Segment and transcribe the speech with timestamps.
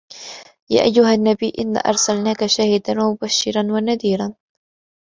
[0.69, 4.33] يَا أَيُّهَا النَّبِيُّ إِنَّا أَرْسَلْنَاكَ شَاهِدًا وَمُبَشِّرًا وَنَذِيرًا